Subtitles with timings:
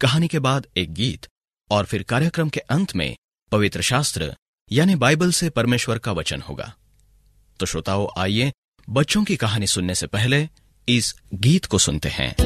[0.00, 1.26] कहानी के बाद एक गीत
[1.70, 3.16] और फिर कार्यक्रम के अंत में
[3.52, 4.36] पवित्र शास्त्र,
[4.72, 6.74] यानी बाइबल से परमेश्वर का वचन होगा।
[7.60, 8.52] तो श्रोताओं, आइए
[8.90, 10.48] बच्चों की कहानी सुनने से पहले
[10.88, 12.36] इस गीत को सुनते हैं।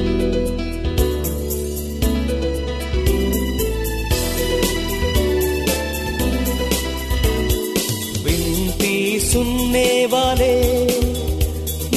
[8.23, 10.63] विनती सुनने वाले,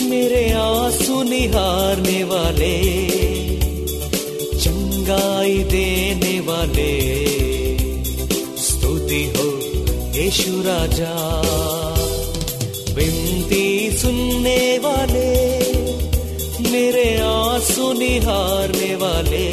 [0.09, 3.36] मेरे आँसू निहारने वाले
[5.07, 7.01] चंगाई देने वाले।
[8.59, 9.45] स्तुति हो
[10.19, 11.43] यीशु राजा।
[12.95, 15.59] विनती सुनने वाले,
[16.71, 19.53] मेरे आँसू निहारने वाले।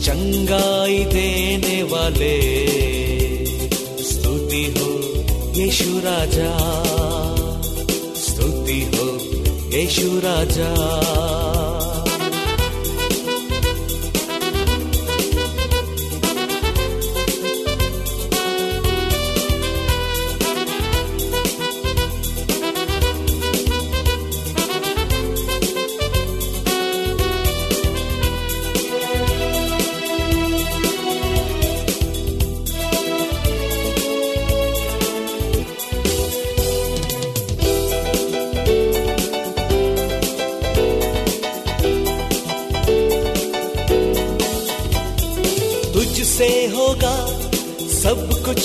[0.00, 2.66] चंगाई देने वाले।
[4.02, 4.98] स्तुति हो
[5.60, 6.58] यीशु राजा।
[8.16, 9.06] स्तुति हो
[9.76, 11.57] यीशु राजा।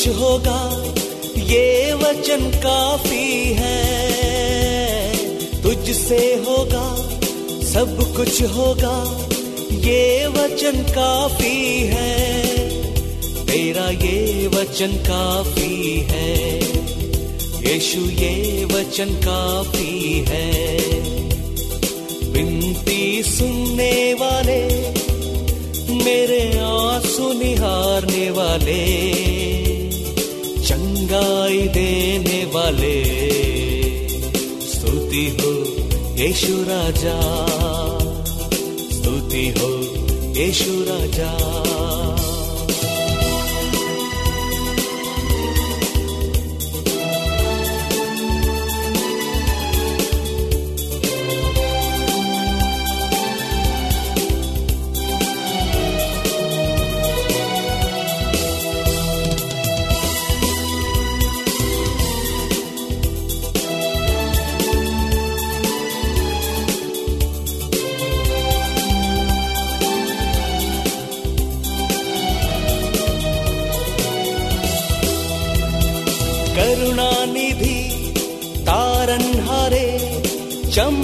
[0.04, 0.62] कुछ होगा,
[1.40, 3.84] ये वचन काफ़ी है।
[5.64, 6.18] तुझसे
[6.48, 6.84] होगा,
[7.64, 8.96] सब कुछ होगा,
[9.80, 12.44] ये वचन काफ़ी है।
[13.46, 16.36] तेरा ये वचन काफ़ी है,
[17.64, 20.52] यीशु ये वचन काफ़ी है।
[22.34, 24.62] विनती सुनने वाले,
[26.04, 29.13] मेरे आँसू निहारने वाले
[31.14, 32.94] चंगाई देने वाले
[34.70, 35.52] स्तुति हो
[36.20, 37.18] यीशु राजा
[38.96, 39.70] स्तुति हो
[40.40, 41.30] यीशु राजा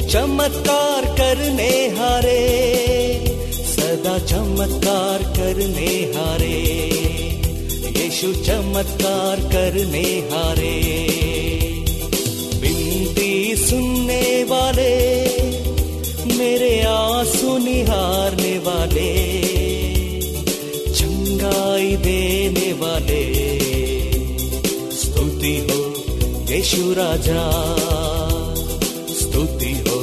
[0.10, 2.42] चमत्कार करने हारे।
[3.54, 6.62] सदा चमत्कार करने हारे।
[7.98, 10.82] यीशु चमत्कार करने हारे।
[12.62, 15.26] विनती सुनने वाले,
[16.38, 19.25] मेरे आँसू निहारने वाले।
[21.46, 23.24] चंगाई देने वाले।
[24.92, 25.80] स्तुति हो
[26.54, 27.44] यीशु राजा।
[29.20, 30.00] स्तुति हो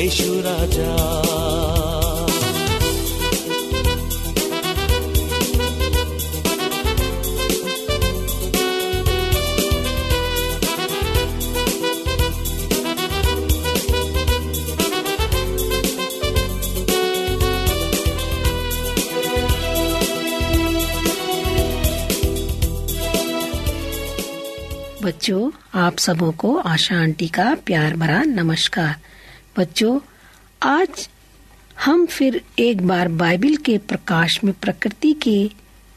[0.00, 0.40] यीशु
[25.24, 28.96] बच्चों, आप सबों को आशा आंटी का प्यार भरा नमस्कार।
[29.58, 30.00] बच्चों,
[30.62, 31.08] आज
[31.84, 35.50] हम फिर एक बार बाइबल के प्रकाश में प्रकृति के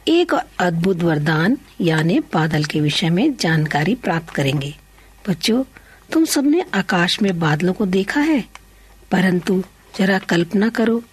[0.07, 4.75] एक अद्भुत वरदान, यानी बादल के विषय में जानकारी प्राप्त करेंगे।
[5.29, 5.63] बच्चों,
[6.11, 8.43] तुम सबने आकाश में बादलों को देखा है?
[9.11, 9.63] परंतु
[9.97, 11.03] जरा कल्पना करो,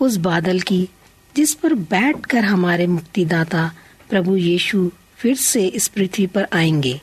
[0.00, 0.88] उस बादल की
[1.36, 3.72] जिस पर बैठकर हमारे मुक्तिदाता
[4.10, 7.00] प्रभु यीशु फिर से इस पृथ्वी पर आएँगे।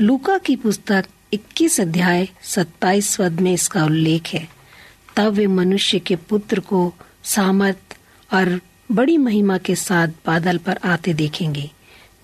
[0.00, 4.46] लूका की पुस्तक 21 अध्याय 27 पद में इसका उल्लेख है।
[5.16, 6.92] तब वे मनुष्य के पुत्र को
[7.24, 7.96] सामर्थ
[8.30, 8.60] और
[8.92, 11.68] बड़ी महिमा के साथ बादल पर आते देखेंगे।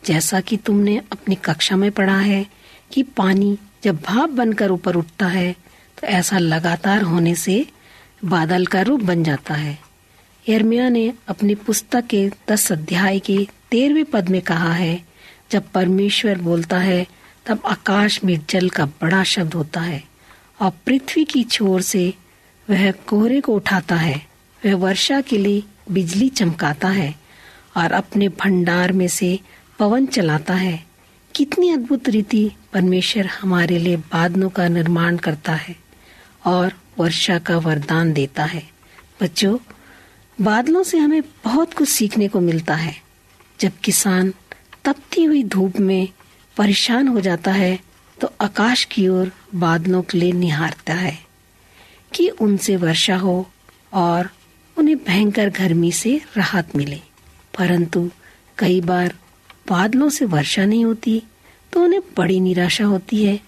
[0.05, 2.47] जैसा कि तुमने अपनी कक्षा में पढ़ा है
[2.93, 5.53] कि पानी जब भाप बनकर ऊपर उठता है
[5.99, 7.67] तो ऐसा लगातार होने से
[8.25, 9.79] बादल का रूप बन जाता है।
[10.49, 13.39] यर्मिया ने अपनी पुस्तक के दस अध्याय के
[13.71, 15.01] तेरहवें पद में कहा है,
[15.51, 17.07] जब परमेश्वर बोलता है
[17.47, 20.05] तब आकाश में जल का बड़ा शब्द होता है
[20.61, 22.15] और पृथ्वी की छोर से
[22.71, 24.27] वह कोहरे को उठाता है।
[24.67, 27.15] वह वर्षा के लिए बिजली चमकाता है
[27.77, 29.41] और अपने भंडार में से
[29.79, 30.87] पवन चलाता है।
[31.35, 35.77] कितनी अद्भुत रीति परमेश्वर हमारे लिए बादलों का निर्माण करता है
[36.45, 38.69] और वर्षा का वरदान देता है।
[39.23, 39.59] बच्चों,
[40.41, 42.97] बादलों से हमें बहुत कुछ सीखने को मिलता है।
[43.61, 44.35] जब किसान
[44.85, 46.09] तपती हुई धूप में
[46.57, 47.79] परेशान हो जाता है
[48.21, 51.19] तो आकाश की ओर बादलों के लिए निहारता है
[52.15, 53.51] कि उनसे वर्षा हो
[53.93, 54.31] और
[54.77, 57.01] उन्हें भयंकर गर्मी से राहत मिले।
[57.59, 58.11] परंतु
[58.59, 59.15] कई बार
[59.71, 61.23] बादलों से वर्षा नहीं होती
[61.73, 63.41] तो उन्हें बड़ी निराशा होती है।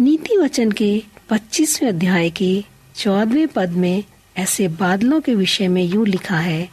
[0.00, 2.64] नीति वचन के 25वें अध्याय के
[2.96, 4.04] चौदहवें पद में
[4.36, 6.68] ऐसे बादलों के विषय में यूँ लिखा है,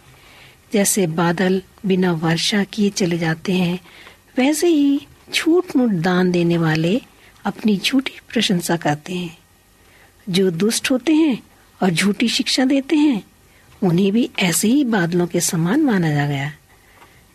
[0.73, 3.79] जैसे बादल बिना वर्षा किए चले जाते हैं,
[4.37, 7.01] वैसे ही झूठ मूठ दान देने वाले
[7.45, 9.37] अपनी झूठी प्रशंसा करते हैं।
[10.29, 11.43] जो दुष्ट होते हैं
[11.83, 13.23] और झूठी शिक्षा देते हैं,
[13.83, 16.53] उन्हें भी ऐसे ही बादलों के समान माना जा गया।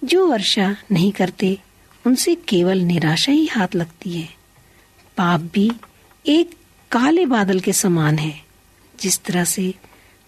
[0.05, 1.59] जो वर्षा नहीं करते,
[2.07, 4.29] उनसे केवल निराशा ही हाथ लगती है।
[5.17, 5.73] पाप भी
[6.27, 6.51] एक
[6.91, 8.43] काले बादल के समान है।
[9.01, 9.75] जिस तरह से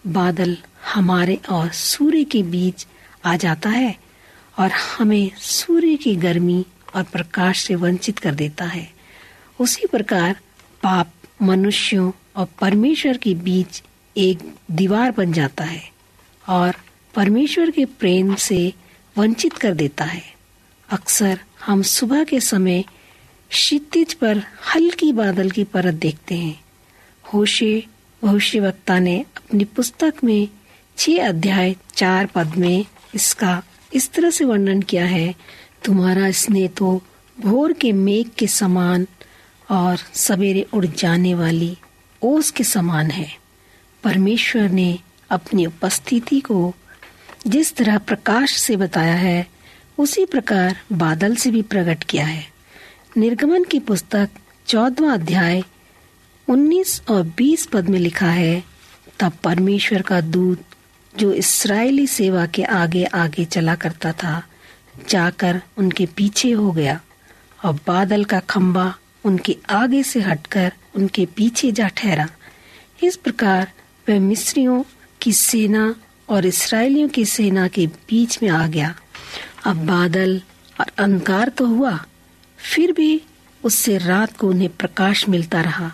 [0.07, 0.57] बादल
[0.93, 2.87] हमारे और सूर्य के बीच
[3.25, 3.95] आ जाता है,
[4.59, 6.65] और हमें सूर्य की गर्मी
[6.95, 8.89] और प्रकाश से वंचित कर देता है।
[9.59, 10.33] उसी प्रकार
[10.83, 13.83] पाप, मनुष्यों और परमेश्वर के बीच
[14.17, 14.39] एक
[14.71, 15.89] दीवार बन जाता है
[16.49, 16.75] और
[17.13, 18.73] परमेश्वर के प्रेम से
[19.17, 20.23] वंचित कर देता है।
[20.89, 22.83] अक्सर हम सुबह के समय
[23.49, 24.37] क्षितिज पर
[24.75, 26.59] हल्की बादल की परत देखते हैं।
[27.33, 27.83] होशे
[28.23, 30.47] भविष्य वक्ता ने अपनी पुस्तक में
[30.97, 33.63] छह अध्याय चार पद में इसका
[33.93, 35.35] इस तरह से वर्णन किया है
[35.85, 37.01] तुम्हारा स्नेह तो
[37.41, 39.07] भोर के मेघ के समान
[39.71, 41.77] और सवेरे उड़ जाने वाली
[42.23, 43.29] ओस के समान है।
[44.03, 44.99] परमेश्वर ने
[45.29, 46.75] अपनी उपस्थिति को
[47.47, 49.47] जिस तरह प्रकाश से बताया है,
[49.97, 52.47] उसी प्रकार बादल से भी प्रकट किया है।
[53.17, 54.29] निर्गमन की पुस्तक
[54.67, 55.63] चौदवा अध्याय
[56.47, 58.63] 19 और 20 पद में लिखा है,
[59.19, 60.61] तब परमेश्वर का दूत
[61.17, 64.43] जो इसराइली सेवा के आगे आगे चला करता था
[65.09, 66.99] जाकर उनके पीछे हो गया
[67.65, 68.93] और बादल का खम्बा
[69.25, 72.27] उनके आगे से हटकर उनके पीछे जा ठहरा।
[73.03, 73.71] इस प्रकार
[74.09, 74.83] वह मिस्रियों
[75.21, 75.95] की सेना
[76.29, 78.93] और इसराइलियों की सेना के बीच में आ गया।
[79.65, 80.41] अब बादल
[80.79, 81.97] और अंधकार तो हुआ,
[82.59, 83.21] फिर भी
[83.63, 85.91] उससे रात को उन्हें प्रकाश मिलता रहा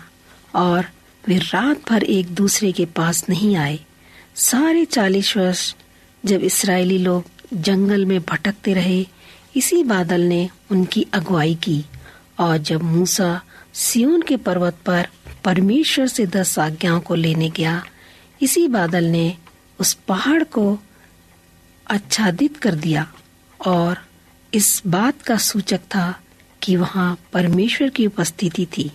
[0.54, 0.84] और
[1.24, 3.78] वे रात भर एक दूसरे के पास नहीं आए।
[4.34, 5.74] सारे चालीस वर्ष
[6.24, 9.06] जब इसराइली लोग जंगल में भटकते रहे,
[9.56, 11.84] इसी बादल ने उनकी अगुवाई की।
[12.38, 13.42] और जब मूसा
[13.74, 15.08] सियोन के पर्वत पर
[15.44, 17.84] परमेश्वर से दस आज्ञाओं को लेने गया,
[18.42, 19.36] इसी बादल ने
[19.80, 20.78] उस पहाड़ को
[21.90, 23.12] आच्छादित कर दिया।
[23.66, 24.06] और
[24.54, 26.20] इस बात का सूचक था
[26.62, 28.92] कि वहाँ परमेश्वर की उपस्थिति थी।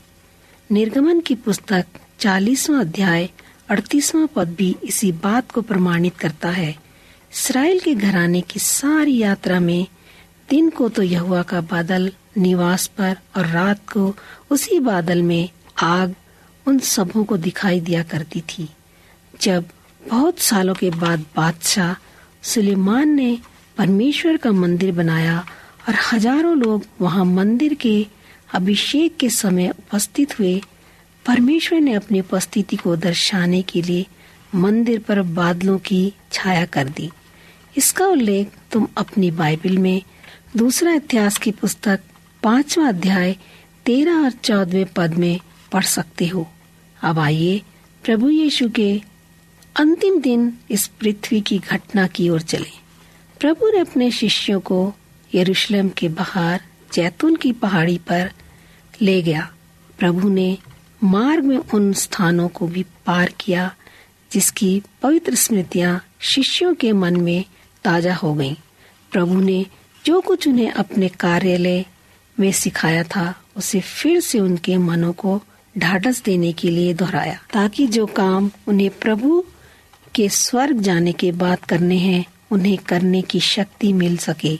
[0.71, 1.85] निर्गमन की पुस्तक
[2.19, 3.29] चालीसवा अध्याय
[3.69, 6.75] अड़तीसवा पद भी इसी बात को प्रमाणित करता है
[7.33, 9.87] इसराइल के घराने की सारी यात्रा में
[10.49, 14.13] दिन को तो यहुआ का बादल निवास पर और रात को
[14.51, 16.15] उसी बादल में आग
[16.65, 18.67] उन सबों को दिखाई दिया करती थी।
[19.41, 19.69] जब
[20.01, 21.95] बहुत सालों के बाद बादशाह
[22.43, 23.37] सुलेमान ने
[23.77, 25.37] परमेश्वर का मंदिर बनाया
[25.87, 27.95] और हज़ारों लोग वहाँ मंदिर के
[28.53, 30.61] अभिषेक के समय उपस्थित हुए,
[31.25, 34.05] परमेश्वर ने अपनी उपस्थिति को दर्शाने के लिए
[34.55, 37.09] मंदिर पर बादलों की छाया कर दी।
[37.77, 40.01] इसका उल्लेख तुम अपनी बाइबल में
[40.57, 41.99] दूसरा इतिहास की पुस्तक
[42.43, 43.35] पांचवा अध्याय
[43.85, 45.39] तेरह और चौदवे पद में
[45.71, 46.47] पढ़ सकते हो।
[47.03, 47.61] अब आइए
[48.03, 49.01] प्रभु यीशु के
[49.75, 52.71] अंतिम दिन इस पृथ्वी की घटना की ओर चले।
[53.39, 54.93] प्रभु ने अपने शिष्यों को
[55.35, 56.61] यरूशलेम के बाहर
[56.93, 58.31] जैतून की पहाड़ी पर
[59.01, 59.51] ले गया।
[59.99, 60.57] प्रभु ने
[61.03, 63.75] मार्ग में उन स्थानों को भी पार किया,
[64.31, 67.45] जिसकी पवित्र स्मृतियाँ शिष्यों के मन में
[67.83, 68.55] ताज़ा हो गईं।
[69.11, 69.65] प्रभु ने
[70.05, 71.85] जो कुछ उन्हें अपने कार्यालय
[72.39, 75.41] में सिखाया था, उसे फिर से उनके मनों को
[75.77, 79.43] ढाढ़स देने के लिए दोहराया, ताकि जो काम उन्हें प्रभु
[80.15, 84.59] के स्वर्ग जाने के बाद करने हैं, उन्हें करने की शक्ति मिल सके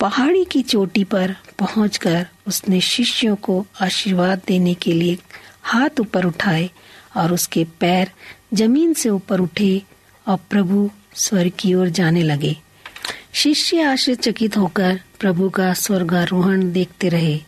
[0.00, 5.18] पहाड़ी की चोटी पर पहुंचकर उसने शिष्यों को आशीर्वाद देने के लिए
[5.62, 6.70] हाथ ऊपर उठाए
[7.16, 8.10] और उसके पैर
[8.54, 9.82] ज़मीन से ऊपर उठे
[10.28, 12.56] और प्रभु स्वर्ग की ओर जाने लगे।
[13.32, 17.40] शिष्य आश्चर्यचकित होकर प्रभु का स्वर्गारोहण देखते रहे।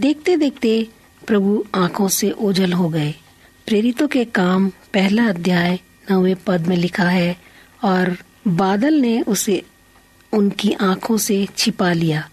[0.00, 0.88] देखते देखते
[1.26, 3.14] प्रभु आँखों से ओझल हो गए।
[3.66, 5.78] प्रेरितों के काम पहला अध्याय
[6.10, 7.36] नवे पद में लिखा है
[7.84, 8.16] और
[8.48, 9.62] बादल ने उसे
[10.32, 12.28] उनकी आँखों से छिपा लिया।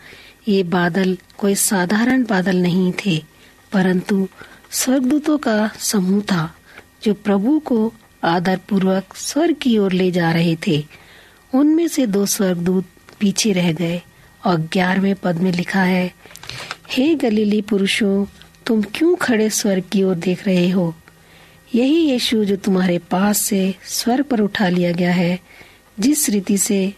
[0.48, 3.18] ये बादल कोई साधारण बादल नहीं थे,
[3.72, 4.28] परंतु
[4.72, 6.56] स्वर्गदूतों का समूह था,
[7.04, 7.94] जो प्रभु को
[8.24, 10.86] आदर पूर्वक स्वर्ग की ओर ले जा रहे थे।
[11.54, 12.86] उनमें से दो स्वर्गदूत
[13.20, 14.02] पीछे रह गए
[14.46, 16.14] और ग्यारहवें पद में लिखा है,
[16.90, 18.26] हे गलीली पुरुषों,
[18.66, 20.96] तुम क्यों खड़े स्वर्ग की ओर देख रहे हो?
[21.76, 25.40] यही यीशु जो तुम्हारे पास से स्वर्ग पर उठा लिया गया है।
[26.00, 26.94] जिस रीति से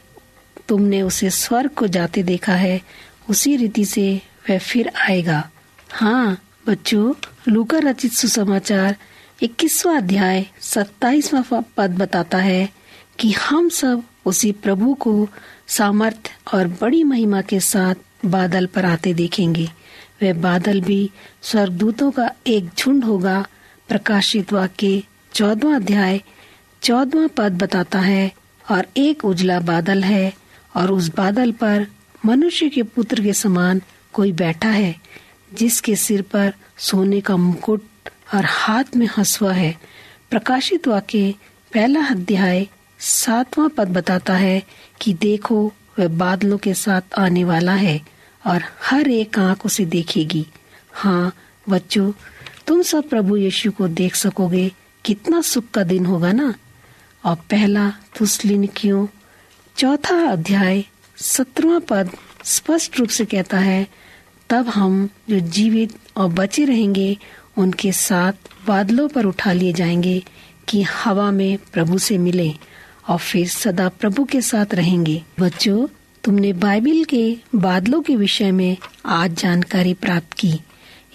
[0.67, 2.81] तुमने उसे स्वर्ग को जाते देखा है,
[3.29, 5.49] उसी रीति से वह फिर आएगा।
[5.89, 7.13] हाँ बच्चों,
[7.47, 8.95] लूका रचित सुसमाचार
[9.43, 12.69] इक्कीसवा अध्याय सत्ताईसवा पद बताता है
[13.19, 15.29] कि हम सब उसी प्रभु को
[15.67, 19.69] सामर्थ और बड़ी महिमा के साथ बादल पर आते देखेंगे।
[20.23, 23.47] वह बादल भी स्वर्गदूतों का एक झुंड होगा,
[23.87, 25.03] प्रकाशित वाक्य
[25.33, 26.21] चौदवा अध्याय
[26.81, 28.31] चौदवा पद बताता है,
[28.71, 30.33] और एक उजला बादल है,
[30.75, 31.87] और उस बादल पर
[32.25, 33.81] मनुष्य के पुत्र के समान
[34.13, 34.95] कोई बैठा है,
[35.53, 37.83] जिसके सिर पर सोने का मुकुट
[38.33, 39.77] और हाथ में हंसुआ है।
[40.29, 41.35] प्रकाशित वाक्य
[41.73, 42.67] पहला अध्याय
[42.99, 44.63] सातवां पद बताता है
[45.01, 48.01] कि देखो, वह बादलों के साथ आने वाला है
[48.47, 50.47] और हर एक आँख उसे देखेगी।
[50.91, 51.35] हाँ
[51.69, 52.11] बच्चों,
[52.67, 54.71] तुम सब प्रभु यीशु को देख सकोगे।
[55.05, 56.53] कितना सुख का दिन होगा ना?
[57.25, 59.07] और पहला तुस्लिन क्यों
[59.77, 60.83] चौथा अध्याय
[61.17, 62.09] सत्रवा पद
[62.43, 63.87] स्पष्ट रूप से कहता है,
[64.49, 67.17] तब हम जो जीवित और बचे रहेंगे
[67.59, 68.33] उनके साथ
[68.67, 70.23] बादलों पर उठा लिए जाएँगे
[70.67, 72.53] कि हवा में प्रभु से मिले
[73.07, 75.87] और फिर सदा प्रभु के साथ रहेंगे। बच्चों,
[76.23, 80.59] तुमने बाइबल के बादलों के विषय में आज जानकारी प्राप्त की।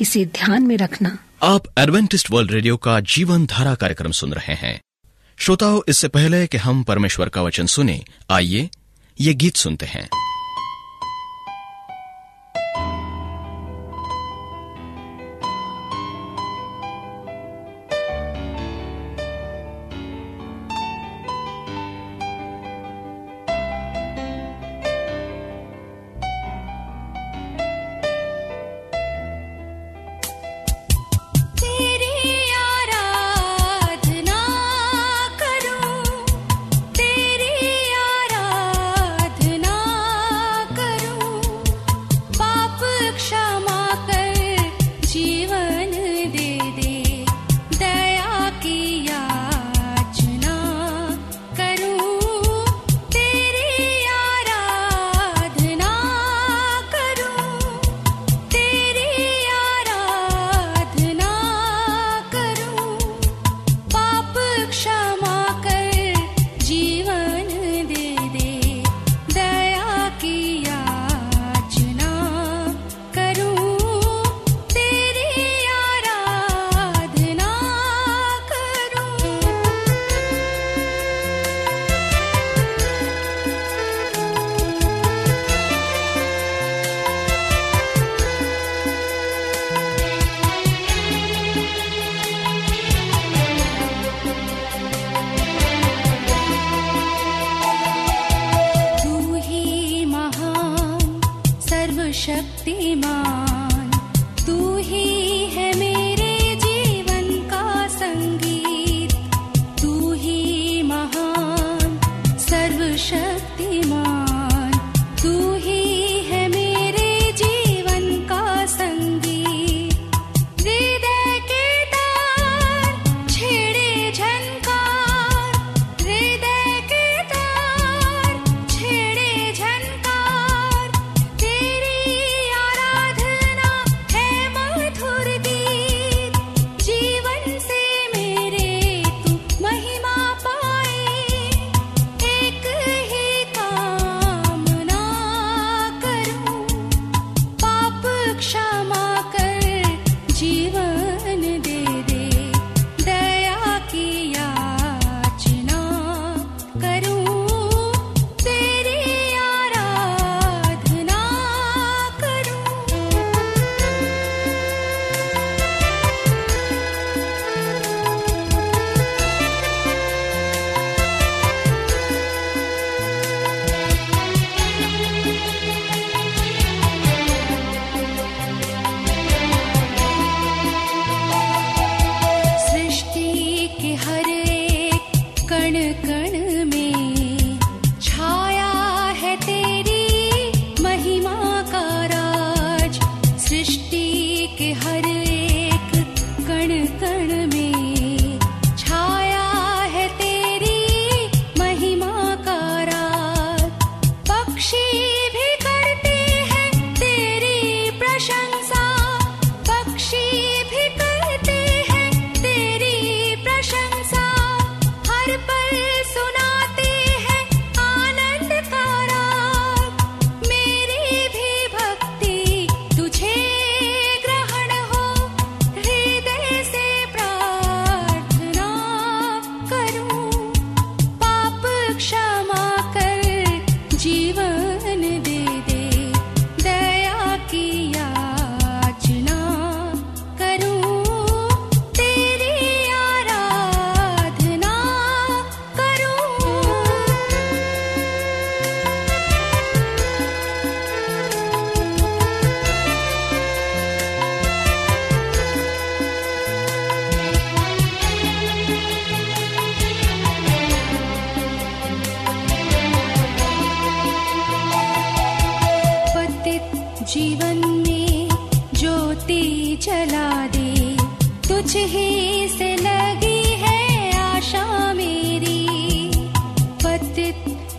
[0.01, 4.81] इसे ध्यान में रखना। आप एडवेंटिस्ट वर्ल्ड रेडियो का जीवन धारा कार्यक्रम सुन रहे हैं।
[5.37, 8.71] श्रोताओं, इससे पहले कि हम परमेश्वर का वचन सुने, आइए
[9.21, 10.09] ये गीत सुनते हैं।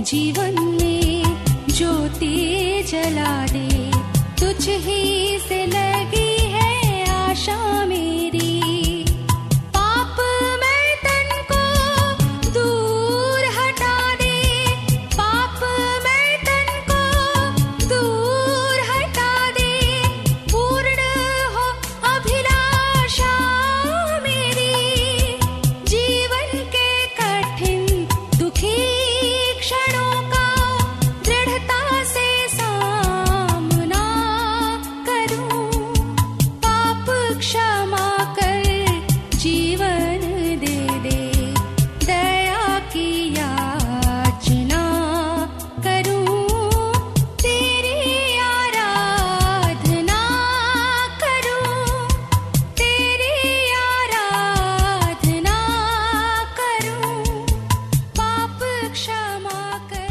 [0.06, 1.24] जीवन में
[1.70, 3.92] ज्योति जला दे।
[4.40, 4.70] तुझ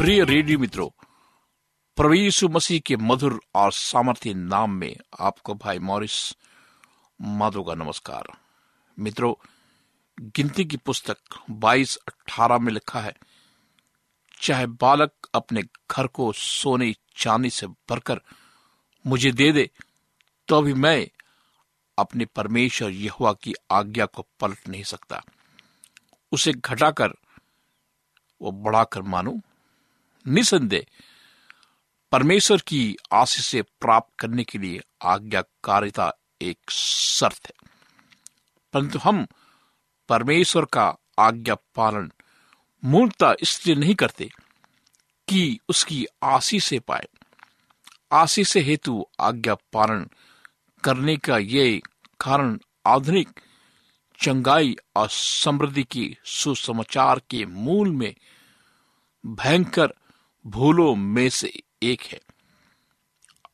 [0.04, 0.88] प्रिय रेडियो मित्रों,
[1.96, 6.36] प्रभु यीशु मसीह के मधुर और सामर्थ्य नाम में आपको भाई मॉरिस
[7.20, 8.26] माधो का नमस्कार।
[8.98, 9.34] मित्रों,
[10.18, 11.16] गिनती की पुस्तक
[11.50, 13.14] 22 18 में लिखा है,
[14.40, 18.20] चाहे बालक अपने घर को सोने चांदी से भरकर
[19.06, 19.70] मुझे दे दे
[20.48, 21.08] तो भी मैं
[21.98, 25.22] अपने परमेश्वर यहोवा की आज्ञा को पलट नहीं सकता।
[26.32, 27.14] उसे घटाकर
[28.42, 29.40] वो बढ़ाकर मानो
[30.28, 30.84] निसंदेह,
[32.12, 37.68] परमेश्वर की आशीष से प्राप्त करने के लिए आज्ञाकारिता एक शर्त है।
[38.72, 39.26] परंतु हम
[40.08, 42.12] परमेश्वर का आज्ञा पालन
[42.84, 44.30] मूलतः इसलिए नहीं करते
[45.28, 47.08] कि उसकी आशीष से पाए।
[48.12, 50.10] आशीष से हेतु आज्ञा पालन
[50.84, 51.80] करने का ये
[52.20, 53.40] कारण आधुनिक
[54.20, 58.14] चंगाई और समृद्धि की सुसमाचार के मूल में
[59.26, 59.94] भयंकर
[60.46, 61.52] भूलों में से
[61.82, 62.20] एक है।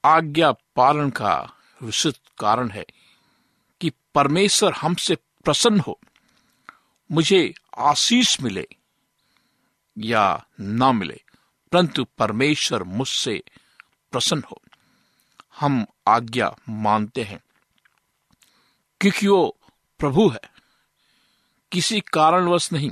[0.05, 2.87] आज्ञा पालन का विशुद्ध कारण है
[3.81, 6.01] कि परमेश्वर हमसे प्रसन्न हो,
[7.13, 8.69] मुझे आशीष मिले
[9.99, 11.21] या ना मिले,
[11.73, 13.43] परंतु परमेश्वर मुझसे
[14.13, 14.63] प्रसन्न हो।
[15.61, 17.41] हम आज्ञा मानते हैं,
[19.01, 19.57] क्योंकि वो
[19.99, 20.41] प्रभु है।
[21.73, 22.91] किसी कारणवश नहीं,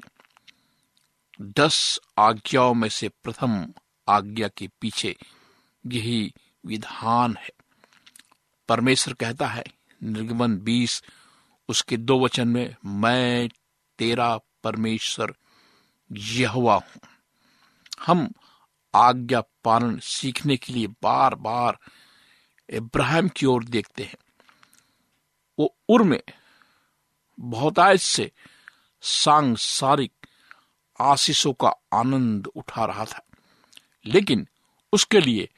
[1.40, 3.72] दस आज्ञाओं में से प्रथम
[4.08, 5.16] आज्ञा के पीछे
[5.86, 6.34] यही
[6.66, 7.50] विधान है।
[8.68, 9.64] परमेश्वर कहता है,
[10.02, 11.02] निर्गमन बीस,
[11.68, 13.48] उसके दो वचन में, मैं
[13.98, 15.34] तेरा परमेश्वर
[16.12, 17.00] यहवा हूँ।
[18.06, 18.32] हम
[18.94, 21.78] आज्ञा पालन सीखने के लिए बार बार
[22.70, 24.16] इब्राहिम की ओर देखते हैं।
[25.58, 26.22] वो उर में
[27.40, 28.32] बहुतायत से
[29.02, 30.12] सांसारिक
[31.00, 33.27] आशीषों का आनंद उठा रहा था।
[34.08, 34.48] लेकिन
[34.92, 35.48] उसके लिए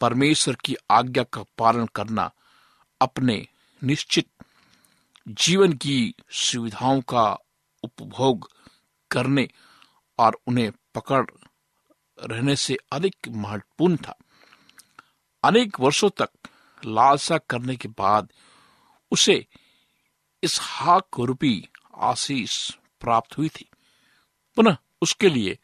[0.00, 2.30] परमेश्वर की आज्ञा का पालन करना
[3.00, 3.48] अपने
[3.84, 4.28] निश्चित
[5.28, 7.38] जीवन की सुविधाओं का
[7.82, 8.50] उपभोग
[9.10, 9.48] करने
[10.18, 11.26] और उन्हें पकड़
[12.20, 14.16] रहने से अधिक महत्वपूर्ण था।
[15.44, 16.30] अनेक वर्षों तक
[16.86, 18.32] लालसा करने के बाद
[19.10, 19.46] उसे
[20.42, 23.68] इस हाक रूपी आशीष प्राप्त हुई थी।
[24.56, 25.58] पुनः उसके लिए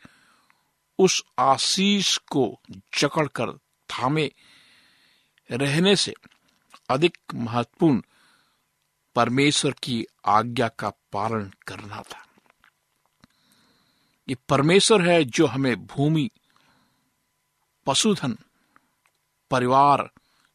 [1.01, 2.61] उस आशीष को
[2.99, 3.53] जकड़कर
[3.91, 4.33] थामे
[5.51, 6.15] रहने से
[6.91, 8.03] अधिक महत्वपूर्ण
[9.15, 12.27] परमेश्वर की आज्ञा का पालन करना था।
[14.29, 16.31] ये परमेश्वर है जो हमें भूमि,
[17.87, 18.39] पशुधन,
[19.51, 20.11] परिवार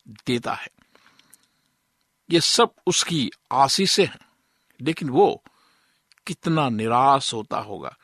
[0.08, 0.68] देता है।
[2.30, 4.20] ये सब उसकी आशीषें हैं,
[4.82, 5.44] लेकिन वो
[6.28, 7.98] कितना निराश होता होगा।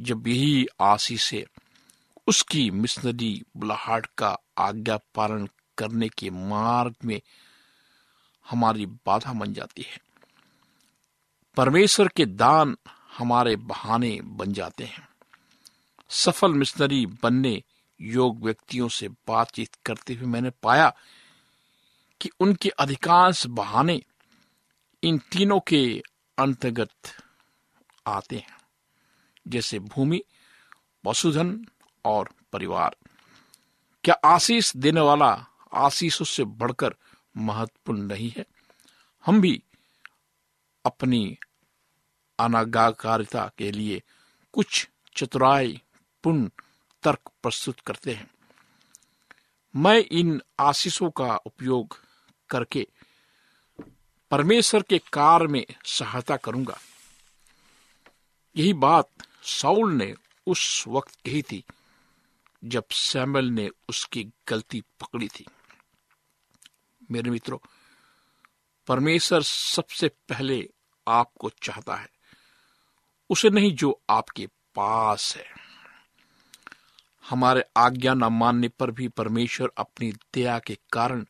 [0.00, 1.60] जब यही आशीषें
[2.26, 7.20] उसकी मिशनरी बुलाहट का आज्ञा पालन करने के मार्ग में
[8.50, 10.00] हमारी बाधा बन जाती है।
[11.56, 12.76] परमेश्वर के दान
[13.18, 15.08] हमारे बहाने बन जाते हैं।
[16.08, 17.62] सफल मिशनरी बनने
[18.00, 20.94] योग व्यक्तियों से बातचीत करते हुए मैंने पाया
[22.20, 24.02] कि उनके अधिकांश बहाने
[25.02, 26.02] इन तीनों के
[26.38, 26.90] अंतर्गत
[28.06, 28.57] आते हैं।
[29.48, 30.24] जैसे भूमि,
[31.04, 31.66] पशुधन
[32.04, 32.96] और परिवार।
[34.04, 36.94] क्या आशीष देने वाला आशीषों से बढ़कर
[37.36, 38.46] महत्वपूर्ण नहीं है?
[39.26, 39.62] हम भी
[40.86, 41.38] अपनी
[42.38, 44.02] अनागाकारिता के लिए
[44.52, 45.82] कुछ चतुराई
[46.22, 46.50] पूर्ण
[47.02, 48.30] तर्क प्रस्तुत करते हैं।
[49.76, 52.00] मैं इन आशीषों का उपयोग
[52.50, 52.88] करके
[54.30, 56.78] परमेश्वर के कार्य में सहायता करूँगा।
[58.56, 59.10] यही बात
[59.48, 60.14] साउल ने
[60.46, 61.64] उस वक्त कही थी
[62.64, 65.46] जब सैमल ने उसकी गलती पकड़ी थी।
[67.10, 67.58] मेरे मित्रों,
[68.86, 70.68] परमेश्वर सबसे पहले
[71.08, 72.08] आपको चाहता है।
[73.30, 75.44] उसे नहीं जो आपके पास है।
[77.30, 81.26] हमारे आज्ञा न मानने पर भी परमेश्वर अपनी दया के कारण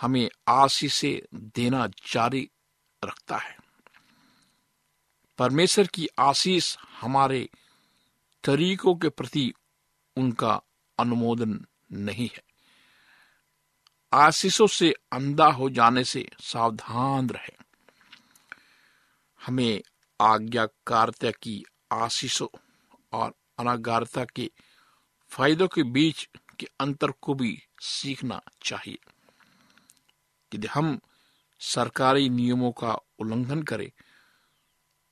[0.00, 2.50] हमें आशीषें देना जारी
[3.04, 3.63] रखता है।
[5.38, 7.48] परमेश्वर की आशीष हमारे
[8.44, 9.52] तरीकों के प्रति
[10.16, 10.62] उनका
[10.98, 12.42] अनुमोदन नहीं है।
[14.12, 17.56] आशीषों से अंधा हो जाने से सावधान रहे।
[19.46, 19.82] हमें
[20.20, 22.58] आज्ञाकारिता की आशीषों
[23.12, 24.50] और अनागारता के
[25.28, 26.28] फायदों के बीच
[26.60, 28.98] के अंतर को भी सीखना चाहिए।
[30.54, 31.00] यदि हम
[31.60, 33.90] सरकारी नियमों का उल्लंघन करें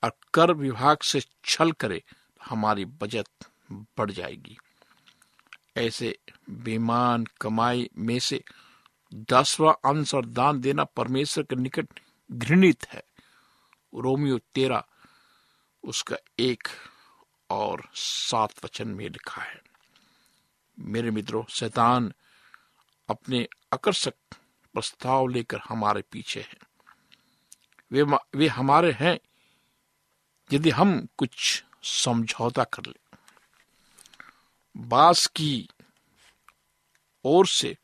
[0.02, 3.28] और कर विभाग से छल करें तो हमारी बचत
[3.72, 4.58] बढ़ जाएगी।
[5.76, 6.18] ऐसे
[6.50, 8.44] बेमान कमाई में से
[9.14, 12.00] दसवां अंश और दान देना परमेश्वर के निकट
[12.32, 13.02] घृणित है।
[13.94, 14.86] रोमियो तेरा
[15.84, 16.68] उसका एक
[17.50, 19.60] और सात वचन में लिखा है।
[20.78, 22.12] मेरे मित्रों, शैतान
[23.08, 24.14] अपने आकर्षक
[24.74, 26.58] प्रस्ताव लेकर हमारे पीछे है।
[27.90, 28.02] वे
[28.34, 29.18] वे हमारे हैं
[30.52, 32.98] यदि हम कुछ समझौता कर ले,
[34.76, 35.68] बास की
[37.24, 37.76] ओर से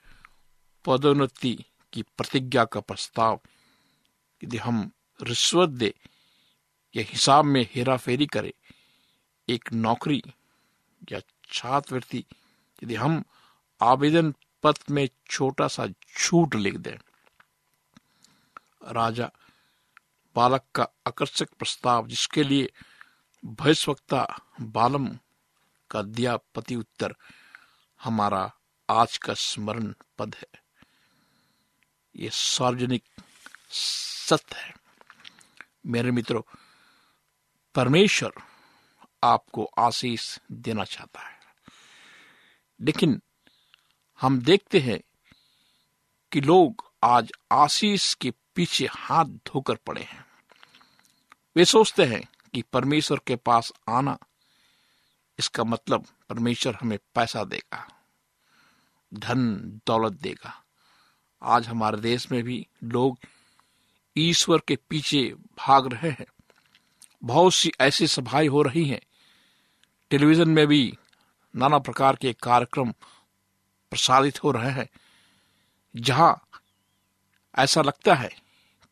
[0.84, 1.56] पदोन्नति
[1.92, 3.40] की प्रतिज्ञा का प्रस्ताव,
[4.40, 5.92] यदि हम रिश्वत दे
[6.94, 8.52] या हिसाब में हेराफेरी करे,
[9.48, 10.22] एक नौकरी
[11.12, 11.20] या
[11.52, 12.24] छात्रवृत्ति,
[12.84, 13.22] यदि हम
[13.80, 16.96] आवेदन पत्र में छोटा सा झूठ लिख दें,
[18.92, 19.30] राजा
[20.38, 22.72] बालक का आकर्षक प्रस्ताव, जिसके लिए
[23.44, 25.18] भयस्वक्ता बालम
[25.90, 27.14] का दिया पति उत्तर,
[28.02, 28.52] हमारा
[28.90, 30.62] आज का स्मरण पद है।
[32.16, 33.04] ये सार्वजनिक
[33.70, 34.74] सत्य है।
[35.86, 36.42] मेरे मित्रों,
[37.74, 38.32] परमेश्वर
[39.24, 41.40] आपको आशीष देना चाहता है।
[42.80, 43.22] लेकिन
[44.20, 45.00] हम देखते हैं
[46.32, 50.27] कि लोग आज आशीष के पीछे हाथ धोकर पड़े हैं।
[51.56, 52.22] वे सोचते हैं
[52.54, 54.18] कि परमेश्वर के पास आना,
[55.38, 57.88] इसका मतलब परमेश्वर हमें पैसा देगा,
[59.14, 59.54] धन,
[59.86, 60.64] दौलत देगा।
[61.42, 63.18] आज हमारे देश में भी लोग
[64.16, 66.26] ईश्वर के पीछे भाग रहे हैं।
[67.24, 69.00] बहुत सी ऐसी सभाएँ हो रही हैं।
[70.10, 70.98] टेलीविज़न में भी
[71.56, 72.92] नाना प्रकार के कार्यक्रम
[73.90, 74.88] प्रसारित हो रहे हैं,
[75.96, 76.48] जहाँ
[77.58, 78.30] ऐसा लगता है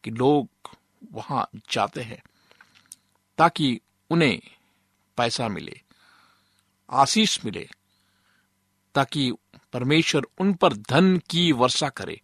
[0.05, 0.49] कि लोग
[1.13, 2.23] वहाँ जाते हैं।
[3.39, 4.41] ताकि उन्हें
[5.17, 5.81] पैसा मिले,
[6.91, 7.69] आशीष मिले,
[8.95, 9.33] ताकि
[9.73, 12.21] परमेश्वर उन पर धन की वर्षा करे।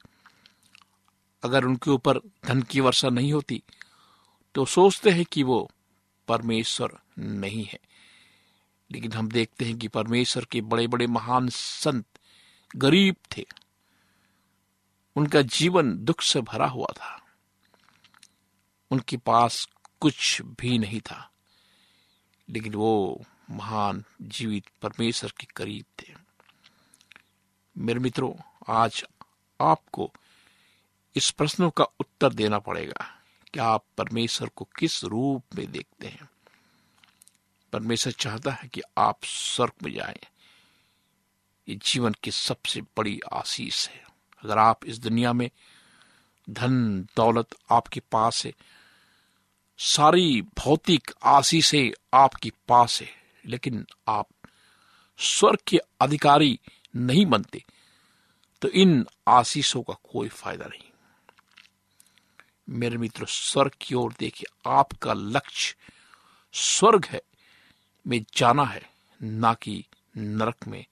[1.45, 3.63] अगर उनके ऊपर धन की वर्षा नहीं होती
[4.55, 5.71] तो सोचते हैं कि वो
[6.29, 7.79] परमेश्वर नहीं है।
[8.91, 12.07] लेकिन हम देखते हैं कि परमेश्वर के बड़े बड़े महान संत
[12.77, 13.47] गरीब थे।
[15.17, 17.23] उनका जीवन दुख से भरा हुआ था।
[18.91, 19.69] उनके पास
[20.03, 21.31] कुछ भी नहीं था।
[22.49, 26.15] लेकिन वो महान जीवित परमेश्वर के करीब थे।
[27.79, 28.35] मेरे मित्रों,
[28.69, 29.05] आज
[29.61, 30.13] आपको
[31.17, 33.23] इस प्रश्नों का उत्तर देना पड़ेगा,
[33.55, 36.29] कि आप परमेश्वर को किस रूप में देखते हैं?
[37.73, 40.27] परमेश्वर चाहता है कि आप स्वर्ग में जाएँ।
[41.69, 44.05] ये जीवन की सबसे बड़ी आशीष है।
[44.45, 45.51] अगर आप इस दुनिया में
[46.51, 48.53] धन दौलत आपके पास है
[49.83, 53.09] सारी भौतिक आशीषें आपके पास है,
[53.47, 54.29] लेकिन आप
[55.19, 56.59] स्वर्ग के अधिकारी
[56.97, 57.65] नहीं बनते
[58.63, 60.91] तो इन आशीषों का कोई फ़ायदा नहीं।
[62.69, 65.75] मेरे मित्र, स्वर्ग की ओर देखिए, आपका लक्ष्य
[66.55, 67.23] स्वर्ग है,
[68.07, 68.83] में जाना है,
[69.21, 69.85] ना कि
[70.17, 70.85] नरक में,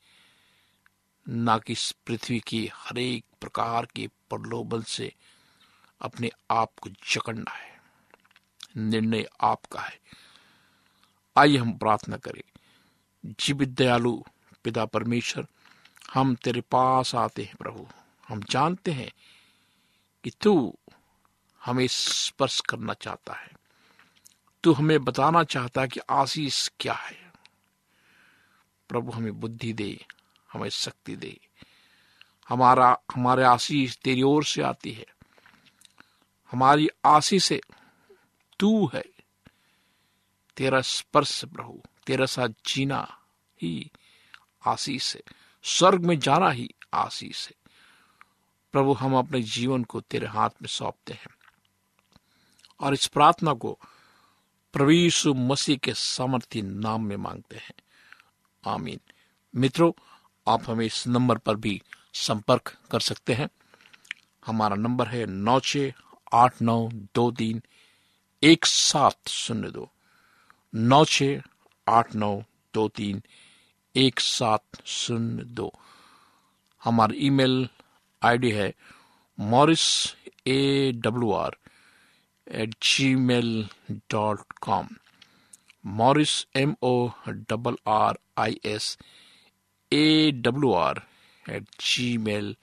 [1.26, 1.74] ना कि
[2.06, 5.12] पृथ्वी की हरेक प्रकार के प्रलोभन से
[6.00, 7.69] अपने आप को जकड़ना है।
[8.76, 10.00] निर्णय आपका है।
[11.36, 12.42] आइए हम प्रार्थना करें।
[13.26, 14.22] जीवित दयालु,
[14.64, 15.46] पिता परमेश्वर,
[16.14, 17.88] हम तेरे पास आते हैं प्रभु।
[18.28, 19.12] हम जानते हैं
[20.24, 20.78] कि तू
[21.64, 23.50] हमें स्पर्श करना चाहता है।
[24.64, 27.32] तू हमें बताना चाहता है कि आशीष क्या है।
[28.88, 30.06] प्रभु हमें बुद्धि दे,
[30.52, 31.40] हमें शक्ति दे।
[32.48, 35.06] हमारा, हमारे आशीष तेरी ओर से आती है।
[36.50, 37.52] हमारी आशीष
[38.60, 39.04] तू है।
[40.56, 43.18] तेरा स्पर्श प्रभु, तेरा साथ जीना
[43.62, 43.90] ही
[44.66, 45.22] आशीष है।
[45.62, 47.54] स्वर्ग में जाना ही आशीष है।
[48.72, 51.30] प्रभु, हम अपने जीवन को तेरे हाथ में सौंपते हैं
[52.80, 53.78] और इस प्रार्थना को
[54.72, 57.74] प्रवीषु मसीह के सामर्थ्य नाम में मांगते हैं।
[58.66, 59.00] आमीन।
[59.56, 59.92] मित्रों,
[60.48, 61.82] आप हमें इस नंबर पर भी
[62.14, 63.48] संपर्क कर सकते हैं।
[64.46, 65.76] हमारा नंबर है नौ छ
[66.32, 67.62] आठ नौ दो तीन
[68.42, 69.88] एक सात शून्य दो।
[70.74, 71.22] नौ छ
[71.86, 72.30] आठ नौ,
[72.74, 73.20] दो तीन,
[73.94, 75.70] एक सात शून्य दो।
[76.82, 77.66] हमारा ईमेल
[78.22, 78.72] आईडी है
[79.38, 79.84] Morris
[80.46, 81.56] A W R
[82.46, 82.74] at
[83.28, 83.52] gmail
[84.10, 84.88] dot com.
[86.00, 86.96] Morris M O
[87.28, 88.96] double R I S
[89.92, 91.02] A W R
[91.44, 91.68] at
[92.18, 92.54] gmail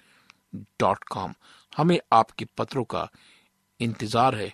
[0.80, 1.34] dot com.
[1.78, 3.10] हमें आपके पत्रों का
[3.80, 4.54] इंतज़ार है।